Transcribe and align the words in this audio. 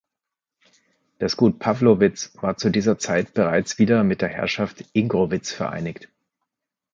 Das 1.19 1.37
Gut 1.37 1.59
Pawlowitz 1.59 2.31
war 2.41 2.57
zu 2.57 2.71
dieser 2.71 2.97
Zeit 2.97 3.35
bereits 3.35 3.77
wieder 3.77 4.03
mit 4.03 4.21
der 4.23 4.29
Herrschaft 4.29 4.83
Ingrowitz 4.93 5.51
vereinigt. 5.51 6.09